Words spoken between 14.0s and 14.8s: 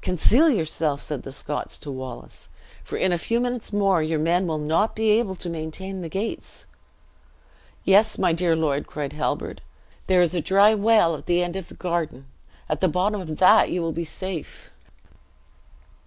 safe."